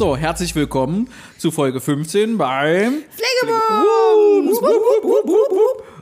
[0.00, 4.58] So, herzlich willkommen zu Folge 15 beim Pflegebums!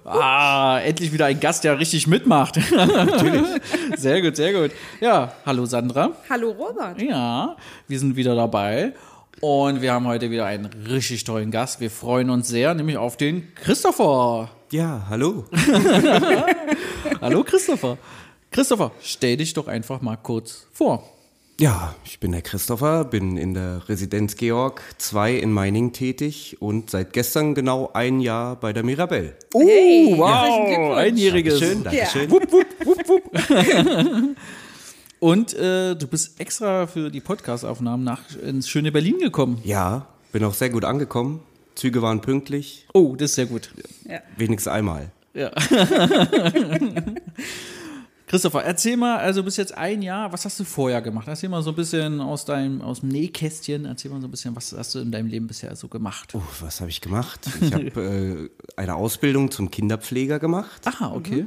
[0.05, 2.61] Ah, endlich wieder ein Gast, der richtig mitmacht.
[2.71, 3.61] Natürlich.
[3.97, 4.71] Sehr gut, sehr gut.
[5.01, 6.13] Ja, hallo Sandra.
[6.31, 7.03] Hallo Robert.
[7.03, 7.57] Ja,
[7.89, 8.93] wir sind wieder dabei.
[9.41, 11.81] Und wir haben heute wieder einen richtig tollen Gast.
[11.81, 14.51] Wir freuen uns sehr, nämlich auf den Christopher.
[14.73, 15.45] Ja, hallo.
[17.23, 17.97] Hallo Christopher.
[18.51, 21.09] Christopher, stell dich doch einfach mal kurz vor.
[21.61, 26.91] Ja, ich bin der Christopher, bin in der Residenz Georg 2 in Meining tätig und
[26.91, 29.37] seit gestern genau ein Jahr bei der Mirabelle.
[29.55, 31.59] Oh, Hey, wow, einjähriges.
[31.59, 32.31] Schön, danke schön.
[32.31, 33.23] Wupp, wupp, wupp, wupp.
[35.21, 39.61] Und äh, du bist extra für die Podcastaufnahmen nach ins schöne Berlin gekommen.
[39.65, 41.41] Ja, bin auch sehr gut angekommen.
[41.75, 43.71] Züge waren pünktlich, Oh, das ist sehr gut.
[44.37, 45.11] wenigstens einmal.
[45.35, 45.51] Ja.
[48.27, 51.27] Christopher, erzähl mal, also bis jetzt ein Jahr, was hast du vorher gemacht?
[51.29, 54.55] Erzähl mal so ein bisschen aus deinem aus dem Nähkästchen, erzähl mal so ein bisschen,
[54.55, 56.35] was hast du in deinem Leben bisher so gemacht?
[56.35, 57.49] Oh, was habe ich gemacht?
[57.63, 61.47] Ich habe äh, eine Ausbildung zum Kinderpfleger gemacht Aha, okay.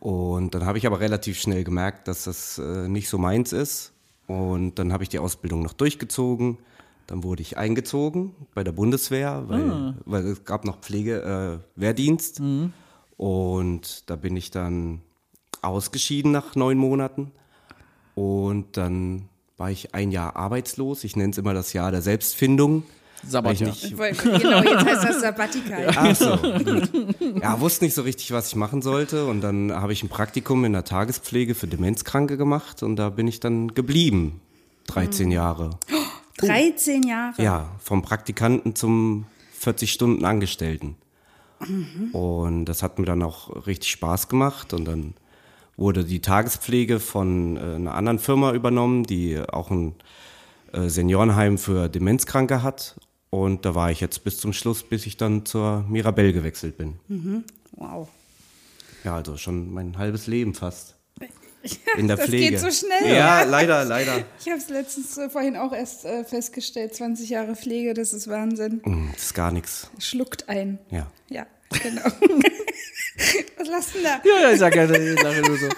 [0.00, 3.92] Und dann habe ich aber relativ schnell gemerkt, dass das äh, nicht so meins ist
[4.26, 6.58] und dann habe ich die Ausbildung noch durchgezogen.
[7.06, 11.60] Dann wurde ich eingezogen bei der Bundeswehr, weil, weil es gab noch Pflegewehrdienst.
[11.76, 12.40] Äh, Wehrdienst.
[13.16, 15.02] Und da bin ich dann
[15.60, 17.32] ausgeschieden nach neun Monaten.
[18.14, 21.02] Und dann war ich ein Jahr arbeitslos.
[21.04, 22.84] Ich nenne es immer das Jahr der Selbstfindung.
[23.26, 23.70] Sabbatjahr.
[23.70, 25.92] nicht, Genau, jetzt heißt das Sabbatikal.
[25.94, 27.42] Ach so, gut.
[27.42, 29.26] Ja, wusste nicht so richtig, was ich machen sollte.
[29.26, 32.82] Und dann habe ich ein Praktikum in der Tagespflege für Demenzkranke gemacht.
[32.82, 34.40] Und da bin ich dann geblieben.
[34.88, 35.70] 13 Jahre.
[36.38, 37.42] 13 Jahre.
[37.42, 40.96] Ja, vom Praktikanten zum 40 Stunden Angestellten.
[42.12, 44.72] Und das hat mir dann auch richtig Spaß gemacht.
[44.72, 45.14] Und dann
[45.76, 49.94] wurde die Tagespflege von äh, einer anderen Firma übernommen, die auch ein
[50.72, 52.96] äh, Seniorenheim für Demenzkranke hat.
[53.30, 56.98] Und da war ich jetzt bis zum Schluss, bis ich dann zur Mirabelle gewechselt bin.
[57.72, 58.08] Wow.
[59.04, 60.96] Ja, also schon mein halbes Leben fast.
[61.96, 62.50] In der das Pflege.
[62.50, 63.42] geht so schnell, Ja, ja.
[63.44, 64.24] leider, leider.
[64.40, 66.94] Ich habe es letztens äh, vorhin auch erst äh, festgestellt.
[66.94, 68.80] 20 Jahre Pflege, das ist Wahnsinn.
[68.84, 69.90] Mm, Das ist gar nichts.
[69.98, 70.78] Schluckt ein.
[70.90, 71.10] Ja.
[71.28, 71.46] Ja,
[71.82, 72.02] genau.
[73.58, 74.20] Was lasst denn da?
[74.24, 75.68] Ja, ja, ich sag ja, ich sage nur so.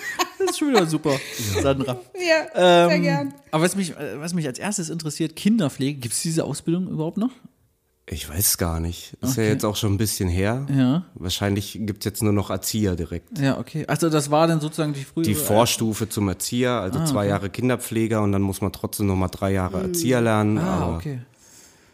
[0.47, 1.15] Das ist schon wieder super,
[1.63, 1.99] Sandra.
[2.15, 3.35] Ja, sehr gern.
[3.51, 7.19] Aber was mich, äh, was mich als erstes interessiert, Kinderpflege, gibt es diese Ausbildung überhaupt
[7.19, 7.31] noch?
[8.07, 9.15] Ich weiß es gar nicht.
[9.21, 9.49] Ist ja Okay.
[9.49, 10.67] jetzt auch schon ein bisschen her.
[10.77, 11.05] Ja.
[11.15, 13.39] Wahrscheinlich gibt es jetzt nur noch Erzieher direkt.
[13.39, 13.85] Ja, okay.
[13.87, 15.23] Also das war dann sozusagen die frühe.
[15.25, 19.15] Die Vorstufe zum Erzieher, also Ah, zwei Jahre Kinderpfleger und dann muss man trotzdem noch
[19.17, 20.59] mal drei Jahre Erzieher lernen.
[20.59, 21.21] Ah, aber okay.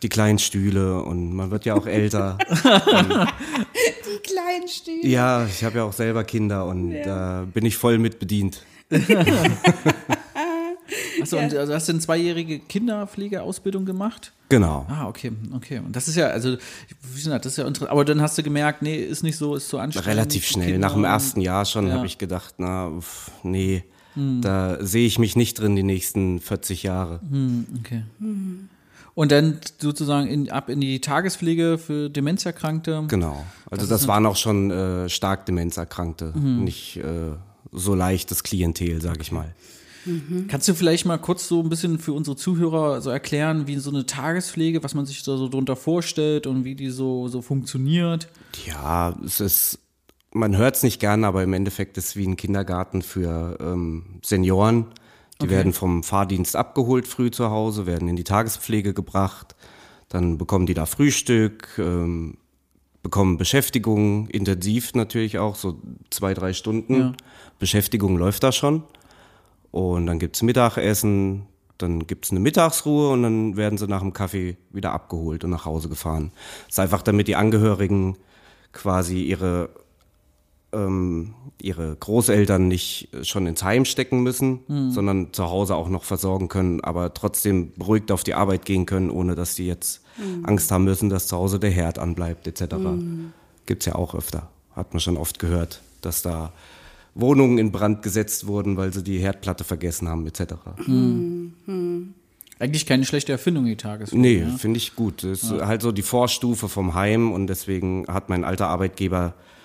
[0.02, 2.38] Die kleinen Stühle und man wird ja auch älter.
[2.52, 5.06] Die kleinen Stühle.
[5.06, 8.62] ja, ich habe ja auch selber Kinder und da bin ich voll mit bedient.
[11.20, 14.32] Achso, und also hast du eine zweijährige Kinderpflegeausbildung gemacht?
[14.48, 14.86] Genau.
[14.88, 15.78] Ah, okay, okay.
[15.78, 17.90] Und das ist ja, also, wie gesagt, das ist ja interessant.
[17.90, 20.08] Aber dann hast du gemerkt, nee, ist nicht so, ist zu anstrengend.
[20.08, 20.72] Relativ schnell.
[20.72, 21.90] Kinder Nach dem ersten Jahr schon Ja.
[21.90, 21.96] Hm.
[21.98, 23.84] habe ich gedacht, na, uff, nee,
[24.14, 27.20] da sehe ich mich nicht drin die nächsten 40 Jahre.
[27.80, 28.02] Okay.
[29.18, 33.02] Und dann sozusagen in, ab in die Tagespflege für Demenzerkrankte.
[33.08, 33.44] Genau.
[33.68, 36.62] Also das, waren auch schon äh, stark Demenzerkrankte, Mhm.
[36.62, 37.32] nicht äh,
[37.72, 39.52] so leichtes Klientel, sag ich mal.
[40.46, 43.90] Kannst du vielleicht mal kurz so ein bisschen für unsere Zuhörer so erklären, wie so
[43.90, 48.28] eine Tagespflege, was man sich da so drunter vorstellt und wie die so, so funktioniert?
[48.66, 49.80] Ja, es ist,
[50.32, 54.20] man hört es nicht gern, aber im Endeffekt ist es wie ein Kindergarten für ähm,
[54.24, 54.86] Senioren.
[55.40, 59.54] Die werden vom Fahrdienst abgeholt früh zu Hause, werden in die Tagespflege gebracht,
[60.08, 62.38] dann bekommen die da Frühstück, ähm,
[63.02, 65.80] bekommen Beschäftigung, intensiv natürlich auch, so
[66.10, 66.94] zwei, drei Stunden.
[66.94, 67.12] Ja.
[67.58, 68.82] Beschäftigung läuft da schon.
[69.70, 71.46] Und dann gibt's Mittagessen,
[71.76, 75.64] dann gibt's eine Mittagsruhe und dann werden sie nach dem Kaffee wieder abgeholt und nach
[75.64, 76.32] Hause gefahren.
[76.66, 78.16] Das ist einfach, damit die Angehörigen
[78.72, 79.70] quasi ihre
[80.72, 84.60] ähm, ihre Großeltern nicht schon ins Heim stecken müssen,
[84.90, 89.10] sondern zu Hause auch noch versorgen können, aber trotzdem beruhigt auf die Arbeit gehen können,
[89.10, 90.02] ohne dass die jetzt
[90.44, 92.76] Angst haben müssen, dass zu Hause der Herd anbleibt etc.
[93.66, 96.52] Gibt's ja auch öfter, hat man schon oft gehört, dass da
[97.14, 100.54] Wohnungen in Brand gesetzt wurden, weil sie die Herdplatte vergessen haben etc.
[102.60, 104.20] Eigentlich keine schlechte Erfindung, die Tagespflege.
[104.20, 104.56] Nee, ja.
[104.56, 105.24] finde ich gut.
[105.24, 109.57] Das ist halt so die Vorstufe vom Heim und deswegen hat mein alter Arbeitgeber äh,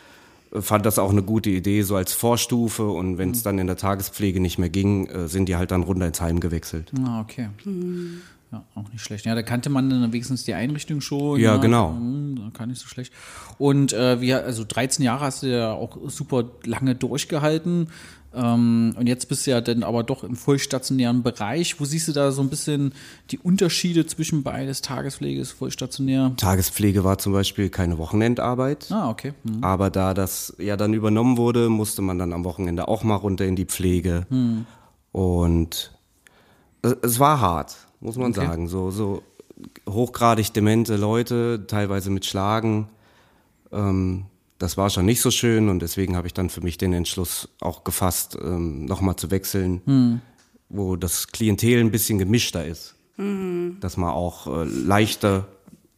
[0.60, 3.44] fand das auch eine gute Idee, so als Vorstufe und wenn es Mhm.
[3.44, 6.40] dann in der Tagespflege nicht mehr ging, äh, sind die halt dann runter ins Heim
[6.40, 6.92] gewechselt.
[7.06, 7.50] Ah, okay.
[8.52, 9.26] Ja, auch nicht schlecht.
[9.26, 11.40] Ja, da kannte man dann wenigstens die Einrichtung schon.
[11.40, 11.90] Ja, genau.
[11.96, 13.12] Hm, Gar nicht so schlecht.
[13.58, 17.88] Und äh, wie, also 13 Jahre hast du ja auch super lange durchgehalten.
[18.36, 21.80] Ähm, und jetzt bist du ja dann aber doch im vollstationären Bereich.
[21.80, 22.94] Wo siehst du da so ein bisschen
[23.32, 26.34] die Unterschiede zwischen beides, Tagespflege, vollstationär?
[26.38, 28.92] Tagespflege war zum Beispiel keine Wochenendarbeit.
[28.92, 29.34] Ah, okay.
[29.46, 29.64] Hm.
[29.64, 33.46] Aber da das ja dann übernommen wurde, musste man dann am Wochenende auch mal runter
[33.46, 34.26] in die Pflege.
[35.12, 35.94] Und
[36.82, 38.46] es, es war hart, muss man Okay.
[38.46, 38.68] sagen.
[38.68, 39.22] So, so
[39.88, 42.90] hochgradig demente Leute, teilweise mit Schlagen.
[43.72, 44.26] Ähm,
[44.64, 47.50] das war schon nicht so schön und deswegen habe ich dann für mich den Entschluss
[47.60, 50.22] auch gefasst, ähm, nochmal zu wechseln,
[50.70, 52.96] wo das Klientel ein bisschen gemischter ist.
[53.18, 55.50] Dass man auch äh, leichter,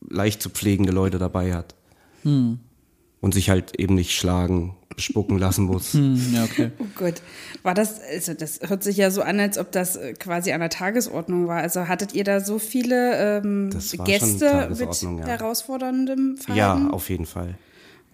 [0.01, 1.75] leicht zu pflegende Leute dabei hat
[2.23, 5.93] und sich halt eben nicht schlagen, bespucken lassen muss.
[5.93, 6.71] Hm, ja, okay.
[6.79, 7.21] Oh Gott,
[7.61, 10.59] war das, also das hört sich ja so an, als ob das äh, quasi an
[10.59, 11.61] der Tagesordnung war.
[11.61, 13.69] Also hattet ihr da so viele ähm,
[14.05, 15.25] Gäste mit ja.
[15.25, 16.87] herausforderndem Verhalten?
[16.87, 17.55] Ja, auf jeden Fall.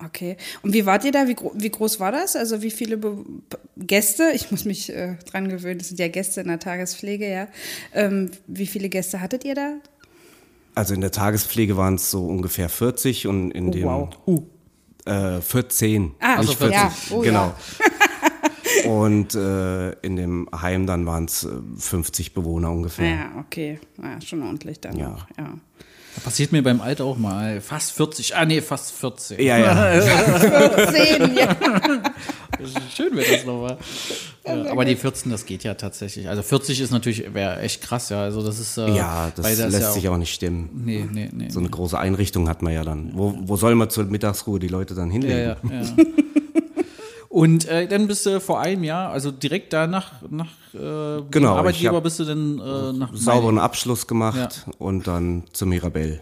[0.05, 0.37] Okay.
[0.61, 1.27] Und wie wart ihr da?
[1.27, 2.35] Wie, gro wie groß war das?
[2.35, 3.17] Also wie viele Be
[3.77, 4.31] Gäste?
[4.33, 7.47] Ich muss mich äh, dran gewöhnen, das sind ja Gäste in der Tagespflege, ja.
[7.93, 9.73] Ähm, wie viele Gäste hattet ihr da?
[10.75, 14.09] Also in der Tagespflege waren es so ungefähr 40 und in dem wow.
[15.05, 16.11] äh, 14.
[16.19, 16.71] Ah, nicht also 40.
[16.73, 16.93] ja.
[17.11, 17.53] Oh, genau.
[18.85, 23.09] und äh, in dem Heim dann waren es äh, 50 Bewohner ungefähr.
[23.09, 23.79] Ja, okay.
[24.01, 25.09] Ja, schon ordentlich dann Ja.
[25.09, 25.53] noch, ja.
[26.15, 27.61] Das passiert mir beim Alter auch mal.
[27.61, 28.35] Fast 40.
[28.35, 29.39] Ah, nee, fast 14.
[29.41, 30.91] Ja, ja.
[30.91, 31.55] Zehn, ja.
[32.95, 33.77] Schön wäre das nochmal.
[34.45, 36.27] Ja, aber die 14, das geht ja tatsächlich.
[36.27, 38.21] Also 40 ist natürlich, wäre echt krass, ja.
[38.21, 38.77] Also das ist.
[38.77, 40.69] Äh, Ja, das weil lässt ja sich auch nicht stimmen.
[40.85, 41.49] Nee, nee, nee.
[41.49, 43.11] So eine große Einrichtung hat man ja dann.
[43.13, 45.39] Wo, wo soll man zur Mittagsruhe die Leute dann ja, hinlegen?
[45.39, 46.05] ja, ja.
[47.31, 52.01] Und äh, dann bist du vor einem Jahr, also direkt danach nach äh, Genau, Arbeitgeber
[52.01, 53.57] bist du dann äh, nach Sauberen.
[53.57, 56.19] Abschluss gemacht und dann zur Mirabelle.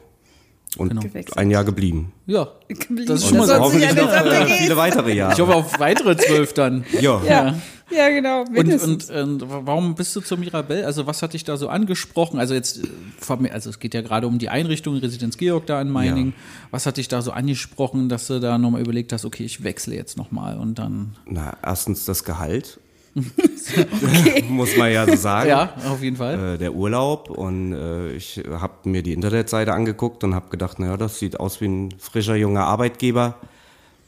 [0.77, 1.35] Und Gewechselt.
[1.37, 2.13] ein Jahr geblieben.
[2.27, 3.07] Ja, Geblieben.
[3.07, 3.55] das ist schon mal so.
[3.55, 5.33] Hoffentlich noch äh, viele weitere Jahre.
[5.33, 6.85] Ich hoffe auf weitere zwölf dann.
[7.01, 7.19] ja.
[7.25, 7.55] Ja,
[7.89, 8.41] ja, genau.
[8.41, 9.09] Und, mindestens.
[9.09, 10.85] und, und warum bist du zur Mirabelle?
[10.85, 12.39] Also was hat dich da so angesprochen?
[12.39, 12.87] Also jetzt, äh,
[13.19, 16.33] vor mir- also es geht ja gerade um die Einrichtung Residenz Georg da in Meiningen.
[16.69, 19.95] Was hat dich da so angesprochen, dass du da nochmal überlegt hast, okay, ich wechsle
[19.95, 21.15] jetzt nochmal und dann.
[21.25, 22.79] Na, erstens das Gehalt.
[24.49, 25.49] Muss man ja so sagen.
[25.49, 26.55] Ja, auf jeden Fall.
[26.55, 30.97] Äh, der Urlaub und äh, ich habe mir die Internetseite angeguckt und habe gedacht, naja,
[30.97, 33.35] das sieht aus wie ein frischer junger Arbeitgeber,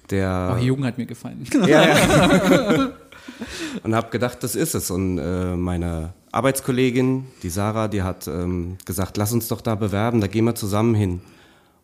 [0.10, 1.46] der Aber Jung hat mir gefallen.
[1.68, 2.92] ja, ja.
[3.84, 4.92] und habe gedacht, das ist es.
[4.92, 10.22] Und äh, meine Arbeitskollegin, die Sarah, die hat ähm, gesagt, lass uns doch da bewerben,
[10.22, 11.22] da gehen wir zusammen hin.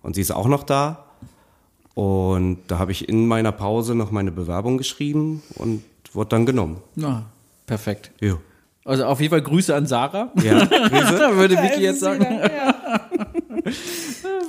[0.04, 1.06] Und sie ist auch noch da.
[1.96, 5.84] Und da habe ich in meiner Pause noch meine Bewerbung geschrieben und
[6.16, 6.82] wurde dann genommen.
[6.96, 7.26] Ja,
[7.66, 8.12] perfekt.
[8.20, 8.38] Ja.
[8.86, 10.32] Also auf jeden Fall Grüße an Sarah.
[10.42, 11.20] Ja, Grüße.
[11.36, 12.22] Würde Vicky jetzt es sagen.
[12.22, 13.10] wieder, ja.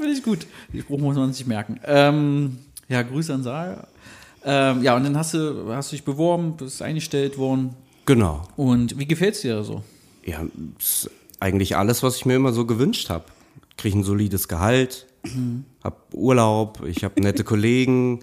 [0.00, 0.47] Finde ich gut.
[0.73, 1.80] Den Spruch muss man sich merken.
[1.85, 3.88] Ähm, ja, Grüße an Sarah.
[4.44, 7.75] Ähm, ja, und dann hast du, hast du dich beworben, bist eingestellt worden.
[8.06, 8.47] Genau.
[8.56, 9.82] Und wie gefällt's dir so?
[10.25, 10.42] Ja,
[10.78, 13.25] ist eigentlich alles, was ich mir immer so gewünscht habe.
[13.76, 15.06] Kriege ein solides Gehalt,
[15.85, 18.21] hab Urlaub, ich habe nette Kollegen,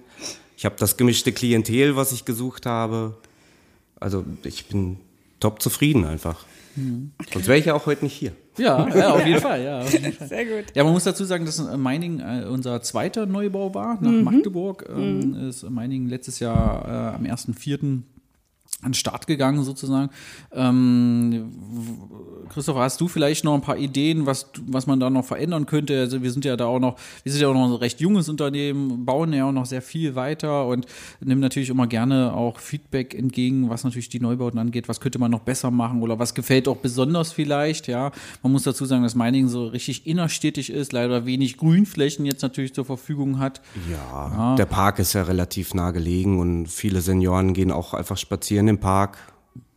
[0.57, 3.17] ich habe das gemischte Klientel, was ich gesucht habe.
[3.99, 4.97] Also ich bin
[5.39, 6.45] top zufrieden einfach.
[7.31, 8.33] Sonst wäre ich ja auch heute nicht hier.
[8.57, 9.79] Ja, ja auf jeden Fall, ja.
[9.79, 10.27] auf jeden Fall.
[10.27, 10.65] Sehr gut.
[10.73, 14.85] Ja, man muss dazu sagen, dass Meiningen äh, unser zweiter Neubau war nach Magdeburg.
[14.89, 18.01] Ähm, Ist Meiningen letztes Jahr äh, am 1.4.
[18.81, 20.11] an den Start gegangen sozusagen.
[20.51, 21.51] Ähm,
[22.49, 25.99] Christopher, hast du vielleicht noch ein paar Ideen, was, was man da noch verändern könnte?
[25.99, 28.29] Also wir sind ja da auch noch, wir sind ja auch noch ein recht junges
[28.29, 30.85] Unternehmen, bauen ja auch noch sehr viel weiter und
[31.19, 34.87] nehmen natürlich immer gerne auch Feedback entgegen, was natürlich die Neubauten angeht.
[34.87, 37.87] Was könnte man noch besser machen oder was gefällt auch besonders vielleicht?
[37.87, 38.11] Ja,
[38.43, 42.73] man muss dazu sagen, dass Meiningen so richtig innerstädtisch ist, leider wenig Grünflächen jetzt natürlich
[42.73, 43.61] zur Verfügung hat.
[43.91, 48.74] Ja, der Park ist ja relativ nah gelegen und viele Senioren gehen auch einfach spazieren
[48.75, 49.17] im Park,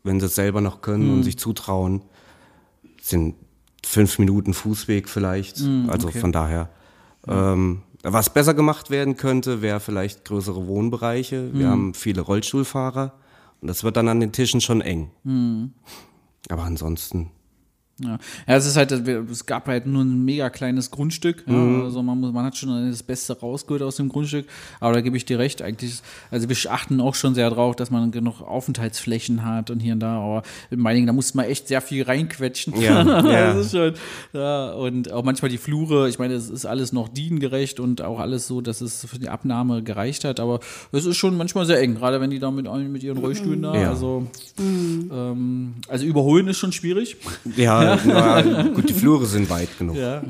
[0.04, 2.02] wenn sie es selber noch können und sich zutrauen.
[3.00, 3.34] Sind
[3.84, 5.62] fünf Minuten Fußweg vielleicht.
[5.88, 6.68] also von daher.
[7.26, 11.52] Ähm, Was besser gemacht werden könnte, wäre vielleicht größere Wohnbereiche.
[11.52, 11.70] Wir Mhm.
[11.70, 13.12] haben viele Rollstuhlfahrer
[13.60, 15.10] und das wird dann an den Tischen schon eng.
[15.24, 15.72] Mhm.
[16.48, 17.30] Aber ansonsten,
[18.00, 18.18] Ja.
[18.46, 21.44] ja, es ist halt, es gab halt nur ein mega kleines Grundstück.
[21.46, 21.82] Ja, Mhm.
[21.82, 24.46] Also man, muss, man hat schon das Beste rausgeholt aus dem Grundstück.
[24.80, 27.74] Aber da gebe ich dir recht, eigentlich, ist- also wir achten auch schon sehr drauf,
[27.76, 30.18] dass man genug Aufenthaltsflächen hat und hier und da.
[30.20, 32.80] Aber in Meiningen, da muss man echt sehr viel reinquetschen.
[32.80, 33.54] Ja, ja.
[33.54, 33.94] das ist schon,
[34.32, 38.20] ja, und auch manchmal die Flure, ich meine, es ist alles noch diengerecht und auch
[38.20, 40.38] alles so, dass es für die Abnahme gereicht hat.
[40.40, 40.60] Aber
[40.92, 43.74] es ist schon manchmal sehr eng, gerade wenn die da mit, mit ihren Rollstühlen da,
[43.74, 43.88] Ja.
[43.90, 44.26] also,
[44.58, 47.16] ähm, also überholen ist schon schwierig.
[47.56, 49.96] ja, na, gut, die Flure sind weit genug.
[49.96, 50.22] Ja, ja.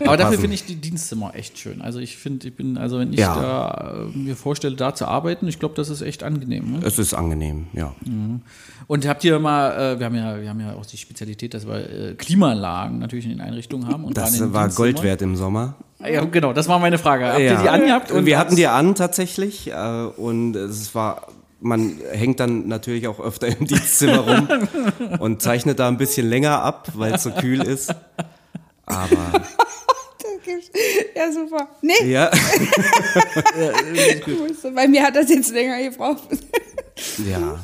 [0.06, 1.80] Aber dafür finde ich die Dienstzimmer echt schön.
[1.82, 3.34] Also ich finde, ich bin, also wenn ich Ja.
[3.40, 6.72] da äh, mir vorstelle, da zu arbeiten, ich glaube, das ist echt angenehm.
[6.72, 6.80] Ne?
[6.84, 7.94] Es ist angenehm, ja.
[8.86, 11.66] Und habt ihr mal, äh, wir haben ja, wir haben ja auch die Spezialität, dass
[11.66, 11.74] wir
[12.10, 14.04] äh, Klimaanlagen natürlich in den Einrichtungen haben.
[14.04, 14.68] Und Das war.
[14.68, 15.74] Gold wert im Sommer.
[16.00, 17.26] Ja, genau, das war meine Frage.
[17.26, 18.12] Habt ihr die angehabt?
[18.12, 19.70] Und wir was- hatten die an tatsächlich
[20.16, 21.26] und es war,
[21.60, 24.48] man hängt dann natürlich auch öfter im Dienstzimmer rum
[25.18, 27.94] und zeichnet da ein bisschen länger ab, weil es so kühl ist.
[28.86, 29.44] Aber
[31.14, 31.68] Ja, super.
[31.82, 32.30] Nee, ja,
[34.74, 36.22] bei mir hat das jetzt länger gebraucht.
[37.28, 37.58] ja.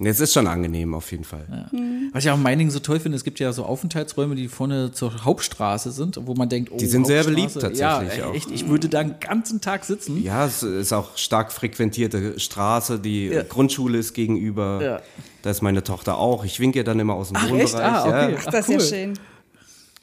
[0.00, 1.68] Es ist schon angenehm auf jeden Fall.
[2.12, 4.90] Was ich auch in Meiningen so toll finde, es gibt ja so Aufenthaltsräume, die vorne
[4.90, 7.78] zur Hauptstraße sind, wo man denkt, oh, Die sind sehr beliebt tatsächlich
[8.18, 8.34] ja, auch.
[8.34, 10.20] echt, ich würde da einen ganzen Tag sitzen.
[10.22, 12.98] Ja, es ist auch stark frequentierte Straße.
[12.98, 13.42] Die Ja.
[13.44, 14.80] Grundschule ist gegenüber.
[14.82, 15.00] Ja.
[15.42, 16.44] Da ist meine Tochter auch.
[16.44, 17.62] Ich winke ihr dann immer aus dem Ach, Wohnbereich.
[17.64, 17.74] echt?
[17.76, 18.32] Ah, okay.
[18.32, 18.38] ja.
[18.40, 18.74] Ach, Das ist cool.
[18.74, 19.18] ja schön.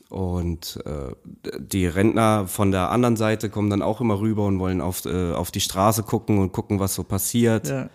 [0.10, 4.82] Und äh, die Rentner von der anderen Seite kommen dann auch immer rüber und wollen
[4.82, 7.70] auf, äh, auf die Straße gucken und gucken, was so passiert.
[7.70, 7.90] Ja.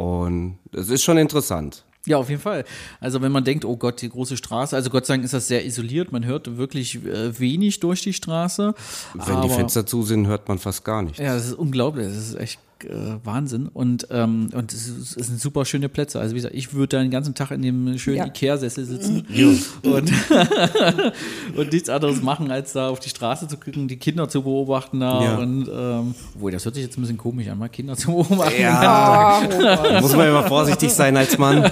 [0.00, 1.84] Und es ist schon interessant.
[2.06, 2.64] Ja, auf jeden Fall.
[3.00, 5.46] Also wenn man denkt, oh Gott, die große Straße, also Gott sei Dank ist das
[5.46, 8.72] sehr isoliert, man hört wirklich äh, wenig durch die Straße.
[9.12, 11.18] Wenn die Fenster zu sind, hört man fast gar nichts.
[11.18, 13.68] Ja, das ist unglaublich, das ist echt äh, Wahnsinn.
[13.68, 16.20] Und, ähm, und es, ist, es sind super schöne Plätze.
[16.20, 18.26] Also wie gesagt, ich würde da den ganzen Tag in dem schönen Ja.
[18.26, 19.26] Ikea-Sessel sitzen
[19.82, 20.12] und,
[21.56, 25.00] und nichts anderes machen, als da auf die Straße zu gucken, die Kinder zu beobachten
[25.00, 25.22] da.
[25.22, 25.38] Ja.
[25.38, 28.60] Und ähm, obwohl, das hört sich jetzt ein bisschen komisch an, mal Kinder zu beobachten.
[28.60, 31.70] Ja, da muss man immer vorsichtig sein als Mann.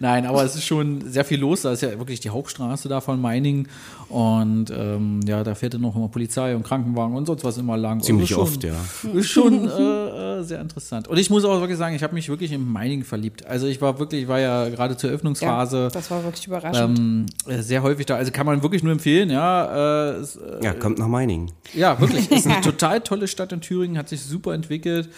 [0.00, 1.62] Nein, aber es ist schon sehr viel los.
[1.62, 3.68] Da ist ja wirklich die Hauptstraße da von Meiningen.
[4.08, 7.76] Und ähm, ja, da fährt dann noch immer Polizei und Krankenwagen und sonst was immer
[7.76, 8.00] lang.
[8.02, 9.18] Ziemlich Also schon, oft, ja.
[9.18, 11.08] Ist schon äh, äh, sehr interessant.
[11.08, 13.46] Und ich muss auch wirklich sagen, ich habe mich wirklich in Meiningen verliebt.
[13.46, 16.98] Also ich war wirklich, ich war ja gerade zur Ja, Öffnungsphase das war wirklich überraschend.
[16.98, 18.16] ähm, äh, sehr häufig da.
[18.16, 20.10] Also kann man wirklich nur empfehlen, ja.
[20.10, 21.50] Äh, es, äh, Ja, kommt nach Meiningen.
[21.74, 22.30] ja, wirklich.
[22.36, 25.08] Ist eine total tolle Stadt in Thüringen, hat sich super entwickelt.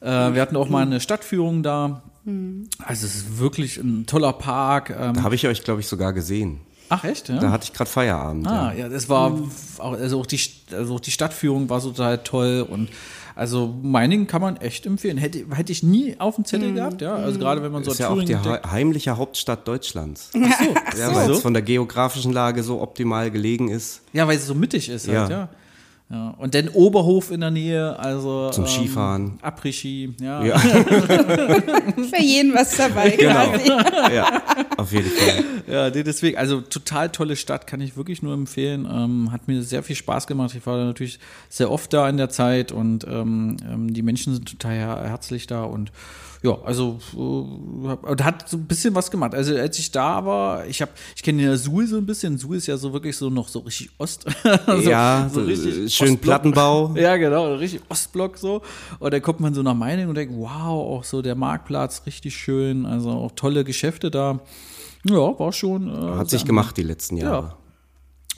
[0.00, 2.02] Äh, wir hatten auch mal eine Stadtführung da.
[2.84, 4.90] Also es ist wirklich ein toller Park.
[4.90, 6.60] Ähm, Da habe ich euch, glaube ich, sogar gesehen.
[6.90, 7.38] ach echt, ja?
[7.38, 8.46] Da hatte ich gerade Feierabend.
[8.46, 8.80] Ah, ja.
[8.80, 9.32] ja, das war
[9.78, 10.38] auch, also auch die,
[10.72, 12.90] also auch die Stadtführung war so total toll und
[13.38, 15.16] also Meiningen kann man echt empfehlen.
[15.16, 17.14] Hätte, hätte ich nie auf dem Zettel gehabt, ja.
[17.14, 18.46] Also gerade wenn man so Ist ja auch die denkt.
[18.70, 20.30] heimliche Hauptstadt Deutschlands.
[20.34, 20.58] Ach
[20.92, 21.32] so, Ja, weil so.
[21.34, 24.00] es von der geografischen Lage so optimal gelegen ist.
[24.12, 25.30] ja, weil es so mittig ist halt, Ja.
[25.30, 25.48] ja.
[26.10, 26.30] Ja.
[26.38, 29.38] Und dann Oberhof in der Nähe, also Zum Skifahren.
[29.42, 30.42] Après-Ski, ja.
[30.42, 30.58] Ja.
[30.58, 33.52] Für jeden was dabei Genau.
[34.14, 34.42] ja,
[34.78, 35.44] auf jeden Fall.
[35.66, 38.88] Ja, deswegen, also total tolle Stadt, kann ich wirklich nur empfehlen.
[38.90, 40.54] Ähm, hat mir sehr viel Spaß gemacht.
[40.54, 41.18] Ich war da natürlich
[41.50, 45.46] sehr oft da in der Zeit und ähm, ähm, die Menschen sind total her herzlich
[45.46, 45.92] da und
[46.42, 49.34] ja, also äh, hat so ein bisschen was gemacht.
[49.34, 52.38] Also als ich da war, ich habe, ich kenne ja Suhl so ein bisschen.
[52.38, 54.24] Suhl ist ja so wirklich so noch so richtig Ost.
[54.66, 56.22] so, ja, so äh, richtig schön Ostblock.
[56.22, 56.92] Plattenbau.
[56.96, 58.62] Ja, genau, richtig Ostblock so.
[58.98, 60.48] Und dann kommt man so nach Meiningen und denkt, wow,
[60.98, 62.86] auch so der Marktplatz, richtig schön.
[62.86, 64.40] Also auch tolle Geschäfte da.
[65.04, 65.88] Ja, war schon.
[65.88, 67.46] Äh, Hat sich gemacht die letzten Jahre.
[67.48, 67.54] Ja.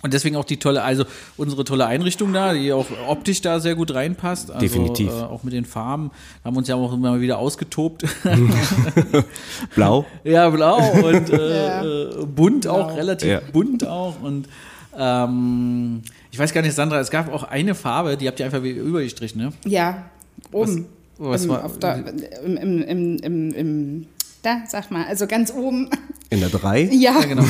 [0.03, 1.05] Und deswegen auch die tolle, also
[1.37, 4.51] unsere tolle Einrichtung da, die auch optisch da sehr gut reinpasst.
[4.51, 5.11] Also, Definitiv.
[5.11, 6.11] Äh, auch mit den Farben.
[6.43, 8.05] Da haben wir uns ja auch immer wieder ausgetobt.
[9.75, 10.07] Blau.
[10.25, 11.85] ja, blau und äh, Ja.
[11.85, 13.41] äh, bunt auch, relativ Ja.
[13.53, 14.21] bunt auch.
[14.23, 14.49] Und
[14.97, 18.63] ähm, ich weiß gar nicht, Sandra, es gab auch eine Farbe, die habt ihr einfach
[18.63, 19.53] wieder übergestrichen, ne?
[19.65, 20.05] Ja,
[20.53, 20.87] oben.
[21.19, 21.97] Was Im- war- auf der,
[22.45, 24.07] im, im, im, im, im,
[24.43, 25.91] da, sag mal, also ganz oben.
[26.31, 26.83] In der 3.
[26.93, 27.45] Ja, Ja, genau.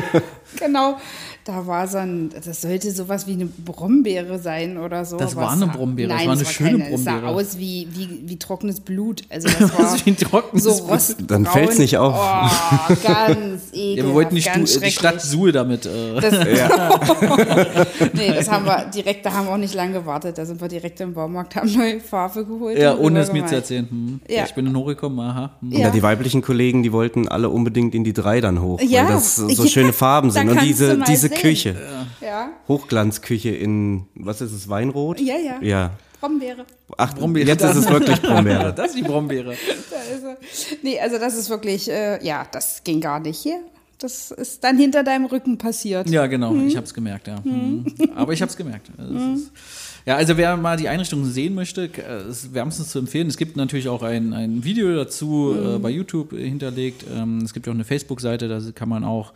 [0.60, 0.96] genau.
[1.44, 5.16] Da war so ein, das sollte sowas wie eine Brombeere sein oder so.
[5.16, 6.94] Das war es eine Brombeere, das Nein, war es eine schöne keine.
[6.94, 7.34] Es sah Brombeere.
[7.34, 9.22] aus wie, wie, wie trockenes Blut.
[9.30, 10.90] Also das war Das wie ein trockenes so Blut.
[10.90, 11.26] rostbraun.
[11.26, 12.14] Dann fällt's nicht auf.
[12.14, 15.20] Oh, ganz ekelhaft, Ja, wir wollten die, ganz Stu die Stadt.
[15.20, 15.86] Suhl damit.
[15.86, 16.32] Äh, Das,
[18.14, 20.38] nee, das haben wir direkt, da haben wir auch nicht lange gewartet.
[20.38, 22.78] Da sind wir direkt im Baumarkt, haben neue Farbe geholt.
[22.78, 23.88] ja, ohne es mir zu erzählen.
[23.88, 24.20] Hm.
[24.28, 24.44] Ja.
[24.44, 25.56] Ich bin dann hochgekommen, aha.
[25.60, 25.72] Hm.
[25.72, 25.78] Ja.
[25.78, 29.04] Ja, die weiblichen Kollegen, die wollten alle unbedingt in die 3 dann hoch, Ja.
[29.04, 30.48] weil das so Ja, schöne Farben sind.
[30.48, 31.38] Und diese, diese sehen.
[31.38, 31.76] Küche.
[32.20, 32.26] Ja.
[32.28, 32.48] Ja.
[32.68, 35.20] Hochglanzküche in, was ist es, Weinrot?
[35.20, 35.62] Ja, ja.
[35.62, 35.90] Ja.
[36.20, 36.64] Brombeere.
[36.96, 37.46] Ach, Brombeere.
[37.48, 38.72] jetzt ist es wirklich Brombeere.
[38.74, 39.54] Das ist die Brombeere.
[39.90, 40.36] Da ist er.
[40.82, 43.60] Nee, also das ist wirklich, äh, ja, das ging gar nicht hier.
[43.98, 46.08] Das ist dann hinter deinem Rücken passiert.
[46.08, 46.54] Ja, genau.
[46.54, 47.36] Ich habe es gemerkt, ja.
[47.42, 47.84] Mhm.
[48.14, 48.90] Aber ich habe es gemerkt.
[48.96, 49.50] Also es ist-
[50.06, 53.26] ja, also wer mal die Einrichtung sehen möchte, äh, ist wärmstens zu empfehlen.
[53.26, 57.04] Es gibt natürlich auch ein, ein Video dazu äh, bei YouTube hinterlegt.
[57.14, 59.32] Ähm, es gibt auch eine Facebook-Seite, da kann man auch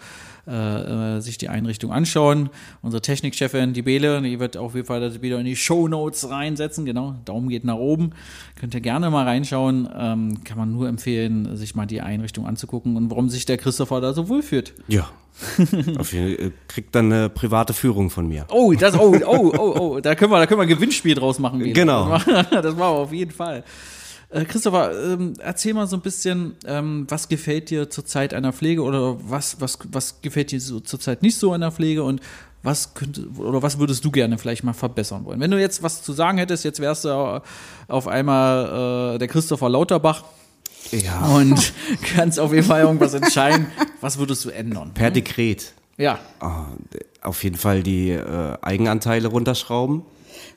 [0.47, 2.51] äh, äh, sich die Einrichtung anschauen.
[2.81, 6.29] Unsere Technikchefin, die Bele, die wird auf jeden Fall das Video in die Show Notes
[6.29, 6.85] reinsetzen.
[6.85, 8.11] Genau, Daumen geht nach oben.
[8.59, 9.89] Könnt ihr gerne mal reinschauen.
[9.97, 14.01] Ähm, kann man nur empfehlen, sich mal die Einrichtung anzugucken und warum sich der Christopher
[14.01, 14.75] da so wohlfühlt.
[14.89, 15.11] Ja.
[15.99, 16.53] Auf jeden Fall.
[16.67, 18.47] Kriegt dann eine private Führung von mir.
[18.51, 21.39] Oh, das, oh, oh, oh, oh, da können wir, da können wir ein Gewinnspiel draus
[21.39, 21.61] machen.
[21.61, 21.73] Bene.
[21.73, 22.19] Genau.
[22.51, 23.65] Das machen wir auf jeden Fall.
[24.33, 28.53] Äh, Christopher, ähm, erzähl mal so ein bisschen, ähm, was gefällt dir zur Zeit einer
[28.53, 32.21] Pflege oder was, was, was gefällt dir so zurzeit nicht so an der Pflege und
[32.65, 35.41] was könnte oder was würdest du gerne vielleicht mal verbessern wollen?
[35.41, 37.43] Wenn du jetzt was zu sagen hättest, jetzt wärst du
[37.89, 40.25] auf einmal äh, der Christopher Lauterbach
[40.93, 41.27] Ja.
[41.27, 41.73] und
[42.15, 43.67] kannst auf jeden Fall irgendwas entscheiden.
[44.01, 44.93] Was würdest du ändern?
[44.95, 45.73] Per Dekret.
[45.99, 46.67] Ja, Ah,
[47.21, 50.03] auf jeden Fall die äh, Eigenanteile runterschrauben.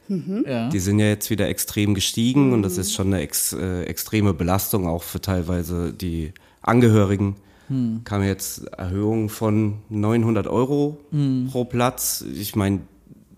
[0.07, 0.69] Ja.
[0.69, 4.33] Die sind ja jetzt wieder extrem gestiegen und das ist schon eine ex, äh, extreme
[4.33, 7.35] Belastung auch für teilweise die Angehörigen.
[8.03, 10.99] Kam jetzt Erhöhung von 900 Euro
[11.51, 12.23] pro Platz.
[12.35, 12.81] Ich meine,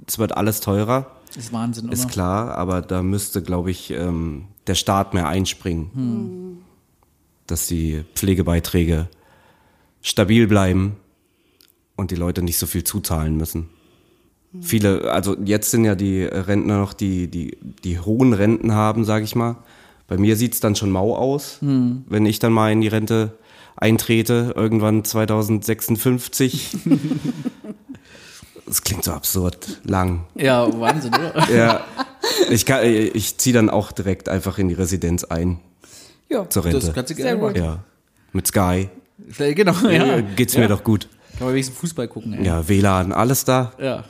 [0.06, 2.12] es wird alles teurer, ist Wahnsinn, ist oder?
[2.12, 6.64] klar, aber da müsste, glaube ich, ähm, der Staat mehr einspringen,
[7.46, 9.08] dass die Pflegebeiträge
[10.02, 10.98] stabil bleiben
[11.96, 13.70] und die Leute nicht so viel zuzahlen müssen.
[14.62, 19.24] Viele, also jetzt sind ja die Rentner noch, die, die, die hohen Renten haben, sage
[19.26, 19.58] ich mal.
[20.08, 23.34] Bei mir sieht's dann schon mau aus, wenn ich dann mal in die Rente
[23.76, 26.78] eintrete, irgendwann 2056.
[28.66, 30.26] Das klingt so absurd lang.
[30.36, 31.50] Ja, Wahnsinn, oder?
[31.56, 31.86] Ja,
[32.50, 35.60] ich, kann, ich ziehe dann auch direkt einfach in die Residenz ein
[36.30, 36.50] Ja.
[36.50, 36.80] zur Rente.
[36.80, 37.56] Das kannst du Sehr gerne machen.
[37.56, 37.80] ja,
[38.34, 38.90] mit Sky.
[39.30, 40.18] Vielleicht, genau, ja.
[40.18, 40.68] Äh, Geht's mir ja.
[40.68, 41.08] doch gut.
[41.38, 42.46] Kann man wenigstens Fußball gucken, ey.
[42.46, 43.72] Ja, WLAN, alles da.
[43.80, 44.04] Ja.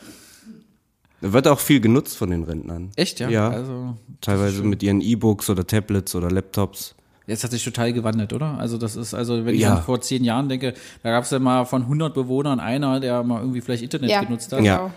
[1.21, 2.91] Wird auch viel genutzt von den Rentnern.
[2.95, 3.29] Echt, ja?
[3.29, 3.49] Ja.
[3.49, 6.93] Also, Teilweise mit ihren E-Books oder Tablets oder Laptops.
[7.25, 8.57] jetzt hat sich total gewandelt, oder?
[8.59, 9.75] Also, das ist, also, wenn ich Ja.
[9.77, 13.23] an vor zehn Jahren denke, da gab es ja mal von 100 Bewohnern einer, der
[13.23, 14.23] mal irgendwie vielleicht Internet Ja.
[14.23, 14.63] genutzt hat.
[14.63, 14.91] Ja.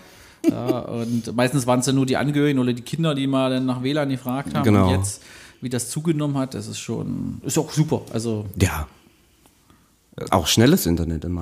[0.49, 3.67] Ja, und meistens waren es ja nur die Angehörigen oder die Kinder, die mal dann
[3.67, 4.65] nach WLAN gefragt haben.
[4.65, 4.89] Genau.
[4.89, 5.23] Und jetzt,
[5.61, 8.03] wie das zugenommen hat, das ist schon, ist auch super.
[8.13, 8.87] Also, Ja.
[10.31, 11.33] Auch schnelles Internet in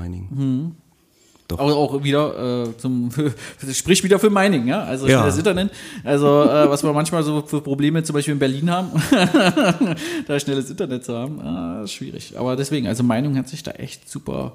[1.56, 1.72] Meiningen.
[1.72, 3.10] auch, auch wieder äh, zum,
[3.72, 4.82] sprich wieder für Meiningen, ja.
[4.82, 5.24] Also Ja.
[5.24, 5.70] das Internet.
[6.04, 8.90] Also äh, was wir manchmal so für Probleme zum Beispiel in Berlin haben,
[10.26, 12.34] da schnelles Internet zu haben, äh, ist schwierig.
[12.38, 14.52] Aber deswegen, also Meinung hat sich da echt super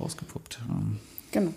[0.00, 0.58] rausgepuppt.
[0.68, 0.74] Ja.
[1.32, 1.54] Genau.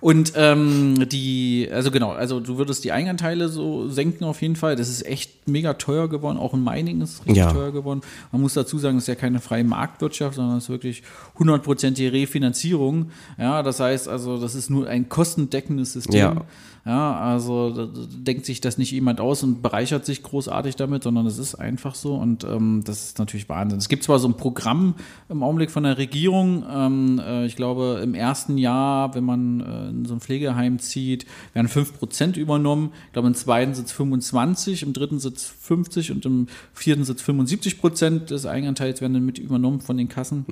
[0.00, 4.76] Und ähm, die, also genau, also du würdest die Eigenanteile so senken auf jeden Fall.
[4.76, 6.38] Das ist echt mega teuer geworden.
[6.38, 7.52] Auch in Mining ist es richtig Ja.
[7.52, 8.00] teuer geworden.
[8.32, 11.02] Man muss dazu sagen, es ist ja keine freie Marktwirtschaft, sondern es ist wirklich
[11.38, 13.10] hundertprozentige Refinanzierung.
[13.38, 16.18] Ja, das heißt also, das ist nur ein kostendeckendes System.
[16.18, 16.44] Ja.
[16.86, 21.36] Ja, also denkt sich das nicht jemand aus und bereichert sich großartig damit, sondern es
[21.36, 23.78] ist einfach so und ähm, das ist natürlich Wahnsinn.
[23.78, 24.94] Es gibt zwar so ein Programm
[25.28, 29.85] im Augenblick von der Regierung, ähm, äh, ich glaube im ersten Jahr, wenn man äh,
[29.88, 32.92] in so ein Pflegeheim zieht, werden 5% übernommen.
[33.06, 37.80] Ich glaube im zweiten sitzt 25%, im dritten sitzt 50 und im vierten sitzt 75
[37.80, 40.44] Prozent des Eigenanteils werden dann mit übernommen von den Kassen.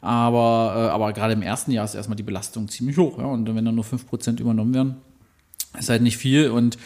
[0.00, 3.18] Aber, äh, aber gerade im ersten Jahr ist erstmal die Belastung ziemlich hoch.
[3.18, 3.26] Ja?
[3.26, 4.96] Und wenn dann nur 5% übernommen werden,
[5.78, 6.78] ist halt nicht viel und